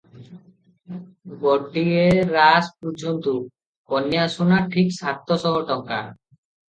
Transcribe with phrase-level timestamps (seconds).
[1.43, 2.47] ଗୋଟିଏ ରା-
[2.87, 3.35] ବୁଝନ୍ତୁ,
[3.93, 6.01] କନ୍ୟାସୁନା ଠିକ ସାତ ଶହ ଟଙ୍କା।